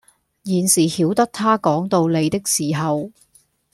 [0.43, 3.11] 現在曉得他講道理的時候，